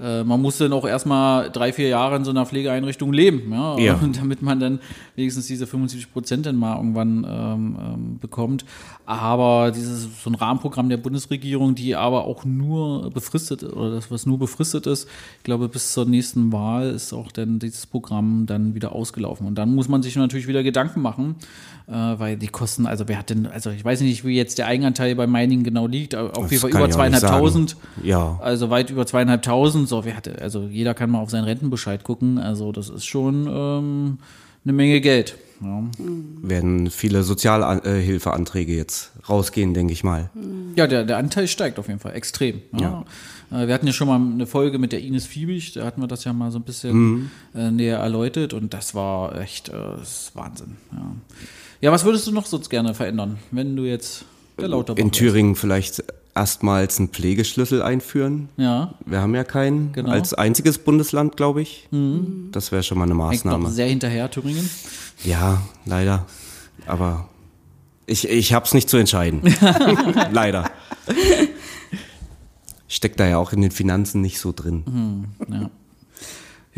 [0.00, 3.78] äh, man muss dann auch erstmal drei, vier Jahre in so einer Pflegeeinrichtung leben, ja,
[3.78, 3.94] Ja.
[3.94, 4.80] Und damit man dann
[5.16, 8.64] wenigstens diese 75 Prozent dann mal irgendwann ähm, ähm, bekommt.
[9.06, 14.26] Aber dieses so ein Rahmenprogramm der Bundesregierung, die aber auch nur befristet oder das, was
[14.26, 15.08] nur befristet ist,
[15.38, 19.46] ich glaube, bis zur nächsten Wahl ist auch dann dieses Programm dann wieder ausgelaufen.
[19.46, 21.36] Und dann muss man sich natürlich wieder Gedanken machen,
[21.88, 24.66] äh, weil die Kosten, also wer hat denn, also ich weiß nicht, wie jetzt der
[24.66, 27.76] Eigenanteil bei Mining genau liegt, aber auf jeden Fall über zweieinhalbtausend.
[28.02, 28.38] Ja.
[28.42, 29.87] Also weit über zweieinhalbtausend.
[29.88, 32.38] So, wer hatte, also jeder kann mal auf seinen Rentenbescheid gucken.
[32.38, 34.18] Also das ist schon ähm,
[34.64, 35.36] eine Menge Geld.
[35.60, 35.82] Ja.
[36.42, 40.30] Werden viele Sozialhilfeanträge jetzt rausgehen, denke ich mal.
[40.76, 42.62] Ja, der, der Anteil steigt auf jeden Fall extrem.
[42.78, 43.04] Ja.
[43.50, 46.06] Äh, Wir hatten ja schon mal eine Folge mit der Ines Fiebig, da hatten wir
[46.06, 50.30] das ja mal so ein bisschen äh, näher erläutert und das war echt äh, das
[50.34, 50.76] Wahnsinn.
[50.92, 51.12] Ja.
[51.80, 54.26] ja, was würdest du noch sonst gerne verändern, wenn du jetzt
[54.60, 55.18] der Lauterbach In wärst?
[55.18, 58.48] Thüringen vielleicht erstmals einen Pflegeschlüssel einführen.
[58.56, 59.92] Ja, Wir haben ja keinen.
[59.92, 60.10] Genau.
[60.10, 61.88] Als einziges Bundesland, glaube ich.
[62.52, 63.70] Das wäre schon mal eine hängt Maßnahme.
[63.70, 64.68] sehr hinterher, Thüringen.
[65.24, 66.26] Ja, leider.
[66.86, 67.28] Aber
[68.06, 69.42] ich, ich habe es nicht zu entscheiden.
[70.32, 70.70] leider.
[72.88, 75.26] stecke da ja auch in den Finanzen nicht so drin.
[75.50, 75.70] Ja.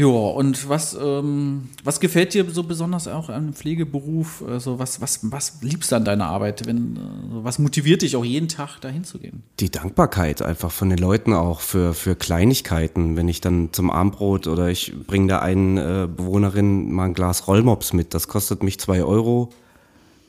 [0.01, 4.43] Ja, und was, ähm, was gefällt dir so besonders auch am Pflegeberuf?
[4.49, 6.67] Also was, was, was liebst du an deiner Arbeit?
[6.67, 7.01] Wenn, äh,
[7.45, 9.43] was motiviert dich auch jeden Tag dahin zu gehen?
[9.59, 13.15] Die Dankbarkeit einfach von den Leuten auch für, für Kleinigkeiten.
[13.15, 17.47] Wenn ich dann zum Abendbrot oder ich bringe da einen äh, Bewohnerin mal ein Glas
[17.47, 19.51] Rollmops mit, das kostet mich zwei Euro.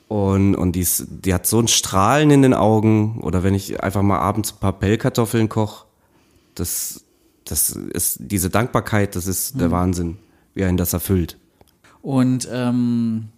[0.08, 3.20] Und, und die, ist, die hat so ein Strahlen in den Augen.
[3.22, 5.86] Oder wenn ich einfach mal abends ein paar Pellkartoffeln koche,
[6.56, 7.04] das,
[7.44, 10.18] das ist diese Dankbarkeit, das ist der Wahnsinn,
[10.54, 11.38] wie einen das erfüllt.
[12.02, 13.28] Und ähm,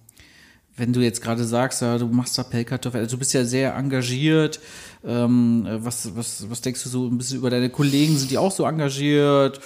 [0.77, 3.75] wenn du jetzt gerade sagst, ja, du machst da Pellkartoffeln, also du bist ja sehr
[3.75, 4.59] engagiert.
[5.07, 8.17] Ähm, was, was, was denkst du so ein bisschen über deine Kollegen?
[8.17, 9.61] Sind die auch so engagiert?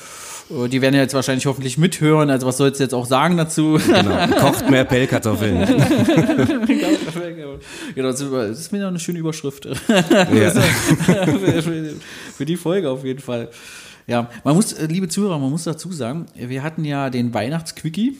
[0.51, 2.29] Äh, Die werden ja jetzt wahrscheinlich hoffentlich mithören.
[2.29, 3.79] Also was sollst du jetzt auch sagen dazu?
[3.87, 4.27] Genau.
[4.38, 5.59] Kocht mehr Pellkartoffeln.
[7.94, 9.64] genau, das ist mir noch eine schöne Überschrift.
[9.66, 10.51] Ja.
[12.37, 13.48] für die Folge auf jeden Fall.
[14.08, 18.16] Ja, man muss, äh, liebe Zuhörer, man muss dazu sagen, wir hatten ja den Weihnachtsquickie,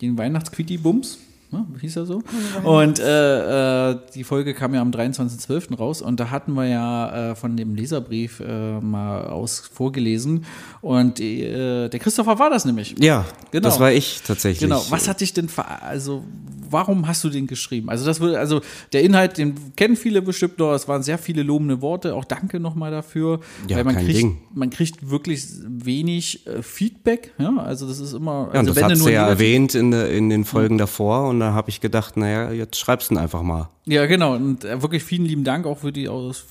[0.00, 1.18] den Weihnachtsquickie-Bums.
[1.52, 2.22] Ne, hieß er so?
[2.64, 5.76] Und äh, äh, die Folge kam ja am 23.12.
[5.76, 10.46] raus und da hatten wir ja äh, von dem Leserbrief äh, mal aus vorgelesen
[10.80, 12.94] und äh, der Christopher war das nämlich.
[12.98, 13.68] Ja, Genau.
[13.68, 14.60] das war ich tatsächlich.
[14.66, 14.82] Genau.
[14.88, 16.24] Was hat dich denn, ver also
[16.70, 17.90] warum hast du den geschrieben?
[17.90, 18.62] Also das würde, also
[18.94, 20.72] der Inhalt, den kennen viele bestimmt noch.
[20.72, 22.14] Es waren sehr viele lobende Worte.
[22.14, 24.38] Auch danke nochmal dafür, Ja, weil man kein kriegt, Ding.
[24.54, 27.34] man kriegt wirklich wenig äh, Feedback.
[27.38, 28.48] Ja, also das ist immer.
[28.54, 31.41] Ja, und also das hast nur du ja erwähnt in, in den Folgen davor und
[31.42, 33.68] da habe ich gedacht, naja, jetzt schreibst du ihn einfach mal.
[33.84, 34.36] Ja, genau.
[34.36, 36.44] Und äh, wirklich vielen lieben Dank auch für die aus,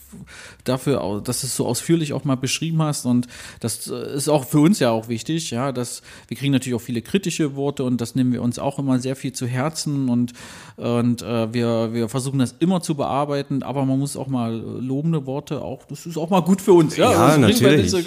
[0.65, 3.06] dafür, dass du es so ausführlich auch mal beschrieben hast.
[3.06, 3.27] Und
[3.62, 6.82] das äh, ist auch für uns ja auch wichtig, ja, dass wir kriegen natürlich auch
[6.82, 10.34] viele kritische Worte und das nehmen wir uns auch immer sehr viel zu Herzen und,
[10.75, 15.25] und äh, wir, wir versuchen das immer zu bearbeiten, aber man muss auch mal lobende
[15.25, 17.12] Worte auch, das ist auch mal gut für uns, ja.
[17.12, 17.91] Ja, man natürlich.
[17.91, 17.97] so.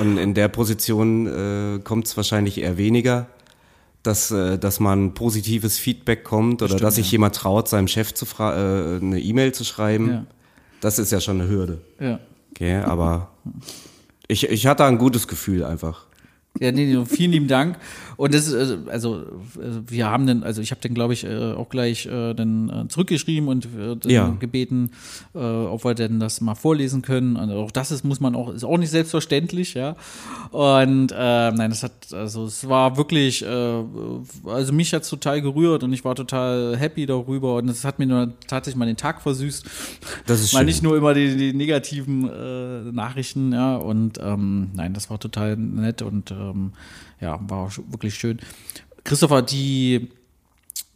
[0.00, 3.28] Und in der Position äh, kommt es wahrscheinlich eher weniger,
[4.02, 8.26] dass, äh, dass man positives Feedback kommt oder dass sich jemand traut, seinem Chef zu
[8.26, 10.10] fra äh, eine E-Mail zu schreiben.
[10.10, 10.26] Ja.
[10.80, 11.80] Das ist ja schon eine Hürde.
[12.00, 12.20] Ja.
[12.50, 13.30] Okay, aber
[14.28, 16.07] ich, ich hatte ein gutes Gefühl einfach.
[16.60, 17.78] Ja, nee, nee, vielen lieben Dank.
[18.16, 19.16] Und das ist, also, also
[19.60, 22.68] äh, wir haben dann, also ich habe dann, glaube ich, äh, auch gleich äh, dann
[22.68, 23.66] äh, zurückgeschrieben und
[24.04, 24.36] äh, Ja.
[24.40, 24.90] gebeten,
[25.34, 27.36] äh, ob wir denn das mal vorlesen können.
[27.36, 29.94] Und auch das ist, muss man auch, ist auch nicht selbstverständlich, ja.
[30.50, 31.14] Und äh,
[31.52, 33.82] nein, das hat, also es war wirklich, äh,
[34.46, 38.06] also mich hat's total gerührt und ich war total happy darüber und es hat mir
[38.06, 39.64] nur tatsächlich mal den Tag versüßt.
[40.26, 40.66] Das ist Mal schön.
[40.66, 45.56] nicht nur immer die, die negativen äh, Nachrichten, ja, und ähm, nein, das war total
[45.56, 46.72] nett und ähm,
[47.20, 48.38] ja, war wirklich schön.
[49.04, 50.10] Christopher, die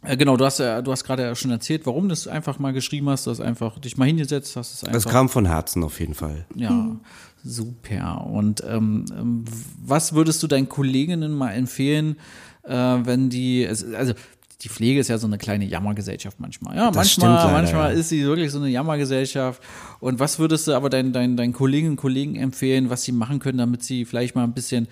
[0.03, 2.59] äh, genau, du hast ja, du hast gerade ja schon erzählt, warum du es einfach
[2.59, 4.93] mal geschrieben hast, du hast einfach dich mal hingesetzt, hast es einfach.
[4.93, 6.45] Das kam von Herzen auf jeden Fall.
[6.55, 6.95] Ja,
[7.43, 8.25] super.
[8.25, 9.45] Und ähm, ähm,
[9.85, 12.17] was würdest du deinen Kolleginnen mal empfehlen,
[12.63, 14.13] äh, wenn die, also
[14.61, 16.75] die Pflege ist ja so eine kleine Jammergesellschaft manchmal.
[16.75, 17.99] Ja, Das manchmal, leider, manchmal ja.
[17.99, 19.61] ist sie wirklich so eine Jammergesellschaft.
[19.99, 23.39] Und was würdest du aber deinen, deinen, deinen Kolleginnen und Kollegen empfehlen, was sie machen
[23.39, 24.87] können, damit sie vielleicht mal ein bisschen,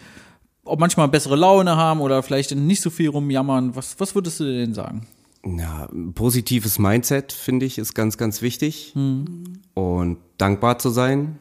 [0.64, 3.76] ob manchmal bessere Laune haben oder vielleicht nicht so viel rumjammern?
[3.76, 5.08] Was, was würdest du denen sagen?
[5.46, 8.94] Ja, ein positives Mindset, finde ich, ist ganz, ganz wichtig.
[9.74, 11.40] Und dankbar zu sein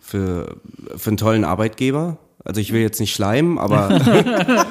[0.00, 0.56] für,
[0.96, 2.18] für einen tollen Arbeitgeber.
[2.44, 4.00] Also ich will jetzt nicht schleimen, aber,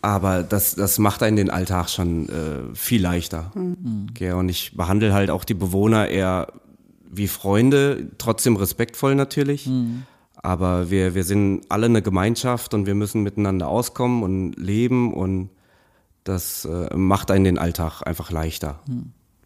[0.00, 3.52] aber das, das macht einen den Alltag schon äh, viel leichter.
[4.10, 6.48] Okay, und ich behandle halt auch die Bewohner eher
[7.10, 9.68] wie Freunde, trotzdem respektvoll natürlich.
[10.46, 15.50] Aber wir, wir sind alle eine Gemeinschaft und wir müssen miteinander auskommen und leben und
[16.22, 18.78] das äh, macht einen den Alltag einfach leichter.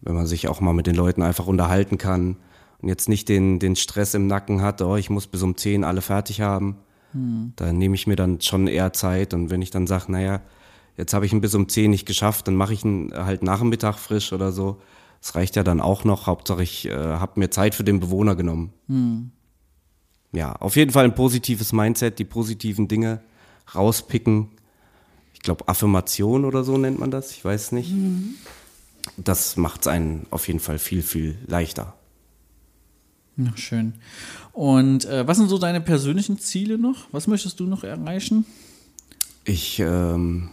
[0.01, 2.37] Wenn man sich auch mal mit den Leuten einfach unterhalten kann
[2.83, 5.83] und jetzt nicht den, den Stress im Nacken hat, oh, ich muss bis um 10
[5.83, 6.75] alle fertig haben.
[7.55, 10.41] Da nehme ich mir dann schon eher Zeit und wenn ich dann sage, naja,
[10.97, 13.57] jetzt habe ich ihn bis um 10 nicht geschafft, dann mache ich ihn halt nach
[13.57, 14.79] dem Mittag frisch oder so.
[15.19, 16.27] Das reicht ja dann auch noch.
[16.27, 18.71] Hauptsache ich äh, habe mir Zeit für den Bewohner genommen.
[20.31, 23.21] Ja, auf jeden Fall ein positives Mindset, die positiven Dinge
[23.75, 24.49] rauspicken.
[25.33, 27.91] Ich glaube, Affirmation oder so nennt man das, ich weiß nicht.
[29.17, 31.95] Das macht es einen auf jeden Fall viel, viel leichter.
[33.37, 33.93] Ja, schön.
[34.53, 37.07] Und äh, was sind so deine persönlichen Ziele noch?
[37.11, 38.45] Was möchtest du noch erreichen?
[39.43, 40.49] Ich ähm,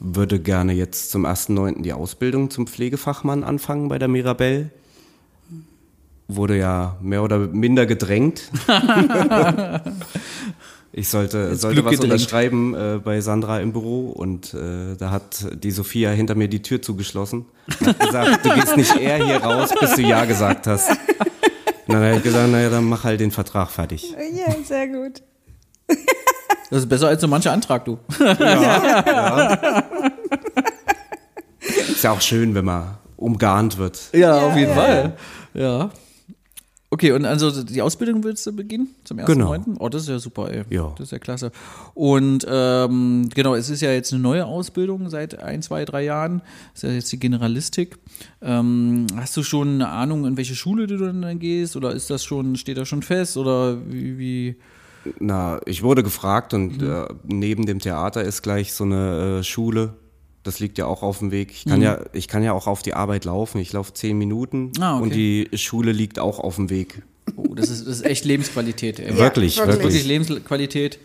[0.00, 1.82] würde gerne jetzt zum 1.9.
[1.82, 4.70] die Ausbildung zum Pflegefachmann anfangen bei der Mirabelle.
[6.28, 8.50] Wurde ja mehr oder minder gedrängt.
[10.92, 12.12] ich sollte, sollte Glück was gedrängt.
[12.12, 16.62] unterschreiben äh, bei Sandra im Büro und äh, da hat die Sophia hinter mir die
[16.62, 17.46] Tür zugeschlossen.
[17.84, 20.90] Hat gesagt, du gehst nicht eher hier raus, bis du Ja gesagt hast.
[20.90, 24.12] Und dann habe ich gesagt, naja, dann mach halt den Vertrag fertig.
[24.34, 25.22] Ja, sehr gut.
[26.70, 27.98] Das ist besser als so mancher Antrag, du.
[31.60, 34.10] Ist ja auch schön, wenn man umgarnt wird.
[34.12, 35.16] Ja, auf jeden Fall.
[35.54, 35.90] Ja.
[36.96, 39.26] Okay, und also die Ausbildung willst du beginnen zum 1.9.?
[39.26, 39.76] Genau.
[39.80, 40.64] Oh, das ist ja super, ey.
[40.70, 40.94] Ja.
[40.96, 41.52] Das ist ja klasse.
[41.92, 46.40] Und ähm, genau, es ist ja jetzt eine neue Ausbildung seit ein, zwei, drei Jahren.
[46.72, 47.98] Das ist ja jetzt die Generalistik.
[48.40, 51.76] Ähm, hast du schon eine Ahnung, in welche Schule du dann gehst?
[51.76, 53.36] Oder ist das schon, steht das schon fest?
[53.36, 54.56] Oder wie, wie?
[55.20, 59.96] Na, ich wurde gefragt und äh, neben dem Theater ist gleich so eine äh, Schule.
[60.46, 61.50] Das liegt ja auch auf dem Weg.
[61.50, 63.58] Ich kann ja, ich kann ja auch auf die Arbeit laufen.
[63.58, 65.02] Ich laufe zehn Minuten Ah, okay.
[65.02, 67.02] und die Schule liegt auch auf dem Weg.
[67.34, 69.06] Oh, das ist, das ist echt Lebensqualität, ey.
[69.18, 69.78] wirklich, wirklich.
[69.78, 70.06] wirklich wirklich.
[70.06, 70.98] Lebensqualität,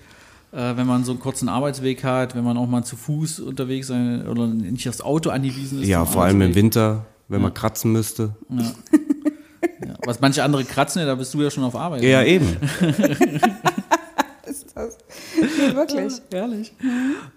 [0.52, 3.88] äh, wenn man so einen kurzen Arbeitsweg hat, wenn man auch mal zu Fuß unterwegs
[3.88, 5.88] sein oder nicht aufs Auto angewiesen ist.
[5.88, 6.54] Ja, vor allem im.
[6.54, 8.36] Winter, wenn man kratzen müsste.
[9.84, 12.04] Ja, was manche andere kratzen, ja, da bist du ja schon auf Arbeit.
[12.04, 12.56] Ja, eben.
[15.42, 15.58] Ist?
[15.58, 16.14] Nee, wirklich.
[16.32, 16.72] Herrlich.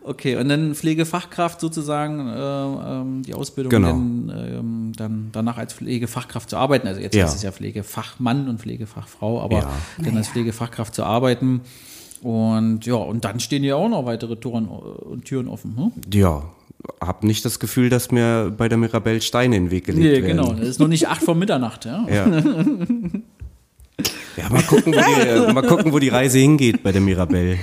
[0.02, 2.34] Okay, und dann Pflegefachkraft sozusagen, äh,
[3.00, 3.88] ähm, die Ausbildung Genau.
[3.88, 6.86] dann, ähm, dann danach als Pflegefachkraft zu arbeiten.
[6.86, 7.24] Also jetzt Ja.
[7.24, 9.70] heißt es ja Pflegefachmann und Pflegefachfrau, aber Ja.
[10.04, 11.60] dann als Pflegefachkraft zu arbeiten.
[12.22, 15.76] Und ja, und dann stehen ja auch noch weitere Toren und Türen offen.
[15.76, 15.92] Hm?
[16.12, 16.42] Ja,
[17.00, 20.22] hab nicht das Gefühl, dass mir bei der Mirabelle Steine in den Weg gelegt Nee,
[20.22, 20.36] werden.
[20.38, 20.52] genau.
[20.54, 22.06] Das ist noch nicht acht vor Mitternacht, ja.
[22.08, 22.26] Ja.
[24.36, 27.58] ja, mal gucken, wo die, äh, mal gucken, wo die Reise hingeht bei der Mirabelle.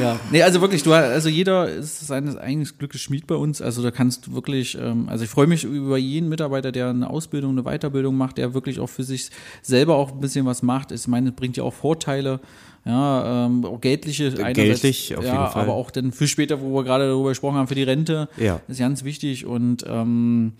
[0.00, 3.60] Ja, nee, also wirklich, du, also jeder ist seines eigenen Glückes Schmied bei uns.
[3.60, 7.08] Also da kannst du wirklich, ähm, also ich freue mich über jeden Mitarbeiter, der eine
[7.10, 9.30] Ausbildung, eine Weiterbildung macht, der wirklich auch für sich
[9.62, 10.92] selber auch ein bisschen was macht.
[10.92, 12.40] Ich meine, bringt ja auch Vorteile,
[12.84, 15.62] ja, ähm, auch geldliche, Geldlich, auf ja, jeden Fall.
[15.64, 18.60] aber auch dann für später, wo wir gerade darüber gesprochen haben, für die Rente, Ja.
[18.68, 20.52] ist ganz wichtig und ähm,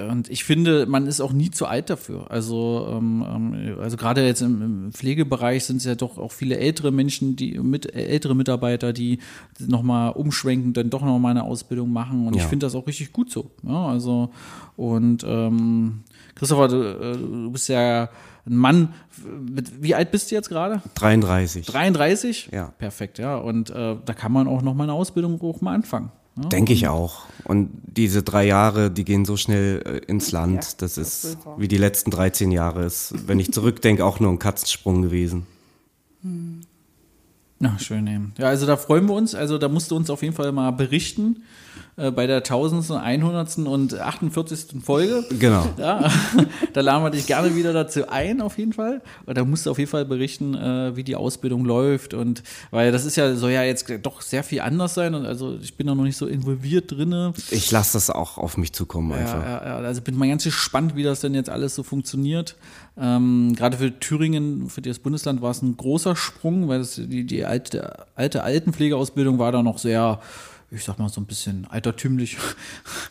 [0.00, 2.30] und ich finde, man ist auch nie zu alt dafür.
[2.30, 6.56] Also, ähm, ähm, also gerade jetzt im, im Pflegebereich sind es ja doch auch viele
[6.56, 9.18] ältere Menschen, die mit ältere Mitarbeiter, die
[9.58, 12.28] nochmal umschwenken, dann doch nochmal eine Ausbildung machen.
[12.28, 12.48] Und ich Ja.
[12.48, 13.50] finde das auch richtig gut so.
[13.64, 14.30] Ja, also
[14.76, 16.04] und ähm,
[16.36, 18.08] Christopher, du, äh, du bist ja
[18.46, 18.94] ein Mann.
[19.52, 20.80] Mit, wie alt bist du jetzt gerade?
[20.94, 21.66] 33.
[21.66, 22.50] 33?
[22.52, 22.72] Ja.
[22.78, 23.36] Perfekt, ja.
[23.36, 26.12] Und äh, da kann man auch nochmal eine Ausbildung auch mal anfangen.
[26.42, 26.48] Ja?
[26.48, 27.22] Denke ich auch.
[27.44, 30.64] Und diese drei Jahre, die gehen so schnell äh, ins Land.
[30.64, 31.58] Ja, das das ist wahr.
[31.58, 35.46] wie die letzten 13 Jahre ist, wenn ich zurückdenke, auch nur ein Katzensprung gewesen.
[37.60, 38.34] Ja, schön eben.
[38.38, 39.34] Ja, also da freuen wir uns.
[39.34, 41.42] Also da musst du uns auf jeden Fall mal berichten
[41.98, 43.58] äh, bei der 1000., 100.
[43.58, 44.82] und 48.
[44.82, 45.24] Folge.
[45.38, 45.66] Genau.
[45.78, 46.10] Ja,
[46.72, 49.00] da laden wir dich gerne wieder dazu ein, auf jeden Fall.
[49.26, 52.14] Und da musst du auf jeden Fall berichten, äh, wie die Ausbildung läuft.
[52.14, 55.14] Und weil das ist ja, soll ja jetzt doch sehr viel anders sein.
[55.14, 57.32] Und also ich bin da noch nicht so involviert drinne.
[57.50, 59.42] Ich lasse das auch auf mich zukommen einfach.
[59.42, 62.56] Ja, ja, ja, also bin mal ganz gespannt, wie das denn jetzt alles so funktioniert.
[62.96, 67.24] Ähm, Gerade für Thüringen, für das Bundesland war es ein großer Sprung, weil das, die,
[67.24, 70.20] die alte, alte Altenpflegeausbildung war da noch sehr,
[70.70, 72.36] ich sag mal so ein bisschen altertümlich.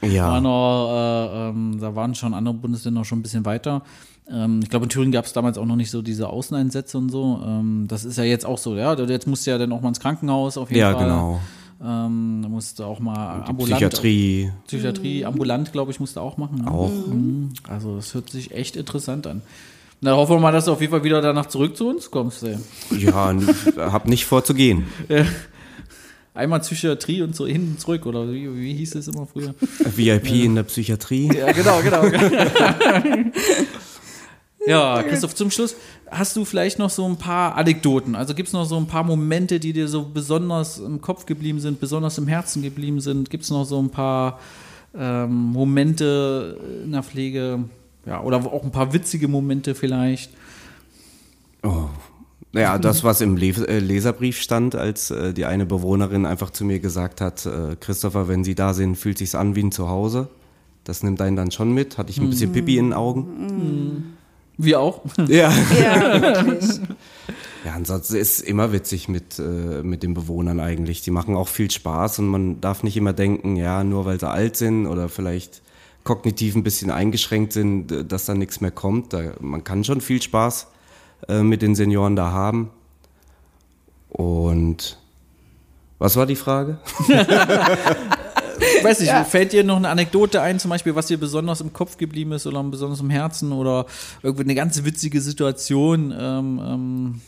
[0.02, 0.28] Ja.
[0.32, 3.82] War noch, äh, ähm, da waren schon andere Bundesländer schon ein bisschen weiter.
[4.30, 7.10] Ähm, ich glaube, in Thüringen gab es damals auch noch nicht so diese Außeneinsätze und
[7.10, 7.42] so.
[7.46, 8.94] Ähm, das ist ja jetzt auch so, ja.
[8.94, 11.04] Jetzt musst du ja dann auch mal ins Krankenhaus auf jeden Ja, Fall.
[11.06, 11.40] genau.
[11.84, 13.80] Ähm, da musst du auch mal Die ambulant.
[13.80, 16.64] Psychiatrie Psychiatrie, ambulant, glaube ich, musste auch machen.
[16.64, 16.72] Ne?
[16.72, 16.90] auch.
[16.90, 17.50] Mhm.
[17.70, 19.42] Also das hört sich echt interessant an.
[20.02, 22.44] Na, hoffen wir mal, dass du auf jeden Fall wieder danach zurück zu uns kommst.
[22.44, 22.58] Ey.
[22.98, 23.34] Ja,
[23.78, 24.86] hab nicht vor zu gehen.
[26.38, 29.56] Einmal Psychiatrie und so hinten zurück, oder wie, wie hieß es immer früher?
[29.96, 31.32] VIP in der Psychiatrie.
[31.36, 32.04] Ja, genau, genau.
[34.68, 35.76] ja, Christoph, zum Schluss
[36.10, 38.16] hast du vielleicht noch so ein paar Anekdoten.
[38.16, 41.60] Also gibt es noch so ein paar Momente, die dir so besonders im Kopf geblieben
[41.60, 43.30] sind, besonders im Herzen geblieben sind?
[43.30, 44.40] Gibt es noch so ein paar
[44.96, 47.64] ähm, Momente in der Pflege?
[48.06, 50.32] Ja, oder auch ein paar witzige Momente vielleicht?
[52.58, 56.80] Ja, das, was im äh, Leserbrief stand, als äh, die eine Bewohnerin einfach zu mir
[56.80, 60.30] gesagt hat, äh, Christopher, wenn Sie da sind, fühlt sich's an wie ein Zuhause.
[60.84, 61.98] Das nimmt einen dann schon mit.
[61.98, 64.16] Hatte ich ein bisschen Pipi in den Augen.
[64.58, 65.02] Wir auch.
[65.28, 65.52] Ja.
[65.80, 66.80] Ja, wirklich.
[67.66, 71.02] Ja, ansonsten ist es immer witzig mit, äh, mit den Bewohnern eigentlich.
[71.02, 74.30] Die machen auch viel Spaß und man darf nicht immer denken, ja, nur weil sie
[74.30, 75.62] alt sind oder vielleicht
[76.06, 79.12] kognitiv ein bisschen eingeschränkt sind, dass da nichts mehr kommt.
[79.12, 80.68] Da, man kann schon viel Spaß
[81.28, 82.70] äh, mit den Senioren da haben.
[84.10, 84.98] Und
[86.00, 86.80] was war die Frage?
[88.84, 89.24] Weiß nicht, Ja.
[89.24, 92.48] fällt dir noch eine Anekdote ein, zum Beispiel, was dir besonders im Kopf geblieben ist
[92.48, 93.86] oder besonders im Herzen oder
[94.24, 96.14] irgendwie eine ganz witzige Situation?
[96.18, 97.22] Ähm, ähm,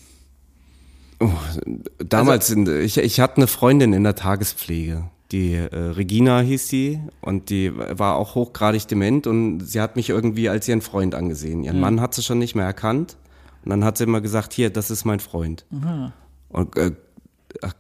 [2.00, 5.04] Damals, in, ich, ich hatte eine Freundin in der Tagespflege.
[5.32, 10.10] Die äh, Regina hieß sie und die war auch hochgradig dement und sie hat mich
[10.10, 11.64] irgendwie als ihren Freund angesehen.
[11.64, 13.16] Ihren Mann hat sie schon nicht mehr erkannt
[13.70, 15.64] und dann hat sie immer gesagt, hier, das ist mein Freund.
[16.50, 16.90] Und äh,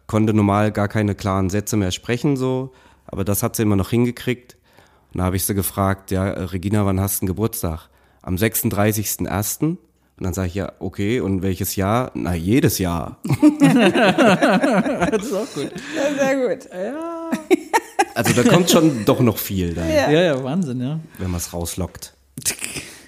[0.05, 2.73] konnte normal gar keine klaren Sätze mehr sprechen so,
[3.07, 4.55] aber das hat sie immer noch hingekriegt.
[5.11, 7.89] Und da habe ich sie gefragt, ja, äh, Regina, wann hast du einen Geburtstag?
[8.21, 9.61] Am 36.01.
[9.65, 9.79] Und
[10.19, 12.11] dann sage ich, ja, okay, und welches Jahr?
[12.13, 13.17] Na, jedes Jahr.
[15.09, 15.71] Das ist auch gut.
[15.95, 16.69] Ja, sehr gut.
[18.13, 20.99] Also da kommt schon doch noch viel dann, Ja, ja, Wahnsinn, ja.
[21.17, 22.13] wenn man es rauslockt.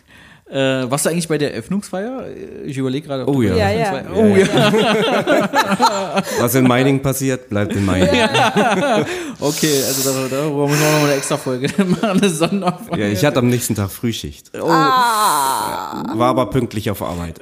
[0.52, 2.26] Äh, warst du eigentlich bei der Eröffnungsfeier?
[2.66, 3.26] Ich überlege gerade.
[3.26, 3.56] ob Oh bei ja.
[3.56, 4.04] Ja, ja.
[4.14, 4.48] Oh ja.
[6.42, 8.14] Was in Meiningen passiert, bleibt in Meiningen.
[8.16, 9.06] Ja,
[9.40, 10.68] Okay, also da, da müssen wir noch
[11.00, 13.08] mal eine extra Folge machen, eine Sonderfolge.
[13.12, 14.52] ich hatte am nächsten Tag Frühschicht.
[14.60, 17.40] Oh, War aber pünktlich auf Arbeit.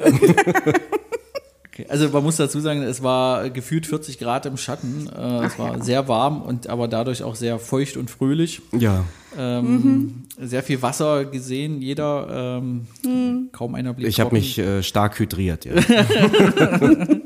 [1.87, 5.09] Also man muss dazu sagen, es war gefühlt 40 Grad im Schatten.
[5.17, 8.61] Äh, es war sehr warm und aber dadurch auch sehr feucht und fröhlich.
[8.73, 9.03] Ja,
[9.37, 15.19] Ähm, Sehr viel Wasser gesehen, jeder, ähm, kaum einer blieb ich habe mich äh, stark
[15.19, 15.65] hydriert.
[15.65, 15.73] Ja.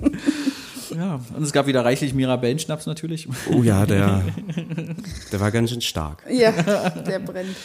[0.96, 3.28] Ja, und es gab wieder reichlich Mirabellenschnaps natürlich.
[3.52, 4.22] Oh ja, der,
[5.32, 6.24] der war ganz schön stark.
[6.30, 7.56] Ja, der brennt.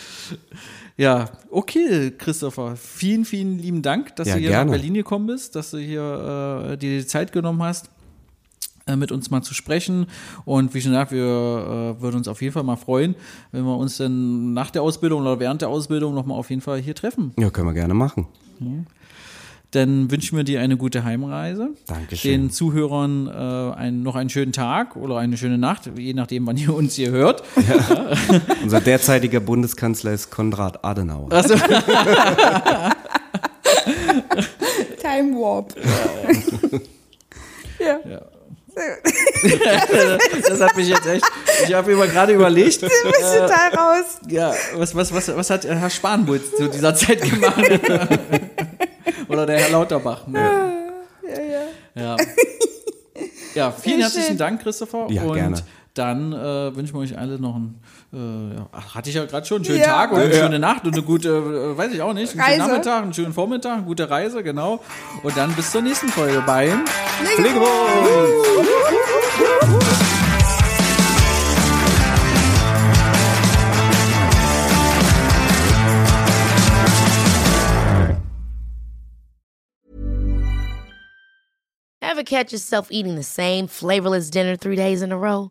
[0.96, 2.76] Ja, okay, Christopher.
[2.76, 4.70] Vielen, vielen lieben Dank, dass Ja, du hier gerne.
[4.70, 7.90] nach Berlin gekommen bist, dass du hier äh, dir die Zeit genommen hast,
[8.96, 10.06] mit uns mal zu sprechen.
[10.44, 13.14] Und wie schon gesagt, wir äh, würden uns auf jeden Fall mal freuen,
[13.52, 16.78] wenn wir uns dann nach der Ausbildung oder während der Ausbildung nochmal auf jeden Fall
[16.78, 17.32] hier treffen.
[17.38, 18.26] Ja, können wir gerne machen.
[19.72, 21.68] Dann wünschen wir dir eine gute Heimreise.
[21.86, 22.30] Dankeschön.
[22.30, 26.56] Den Zuhörern äh, einen, noch einen schönen Tag oder eine schöne Nacht, je nachdem, wann
[26.56, 27.42] ihr uns hier hört.
[28.62, 31.30] Unser derzeitiger Bundeskanzler ist Konrad Adenauer.
[31.30, 31.54] Also,
[35.00, 35.74] Time Warp.
[37.78, 38.22] ja.
[40.48, 41.24] das hat mich jetzt echt.
[41.66, 42.82] Ich habe mir gerade überlegt.
[42.82, 44.18] Du bist total raus.
[44.28, 47.62] Ja, was, was, was, was hat Herr Spanbull zu dieser Zeit gemacht?
[49.28, 50.26] Oder der Herr Lauterbach?
[50.26, 50.40] Ne?
[51.22, 52.16] Ja, ja.
[52.16, 52.16] Ja.
[53.54, 54.38] Ja, vielen Ja, herzlichen schön.
[54.38, 55.06] Dank, Christopher.
[55.10, 55.56] Ja, und gerne.
[55.98, 57.80] Dann äh, wünschen wir euch alle noch einen,
[58.12, 59.86] äh, ja, ach, hatte ich ja gerade schon, einen schönen Ja.
[59.86, 60.42] Tag und eine Ja.
[60.44, 62.54] schöne Nacht und eine gute, äh, weiß ich auch nicht, einen Reise.
[62.56, 64.80] schönen Nachmittag, einen schönen Vormittag, eine gute Reise, genau.
[65.22, 66.84] Und dann bis zur nächsten Folge beim
[82.00, 85.50] Ever catch yourself eating the same flavorless dinner three days in a row?